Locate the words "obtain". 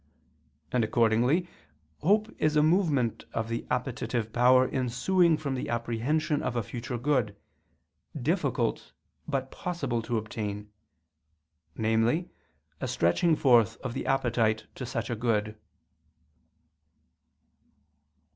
10.17-10.71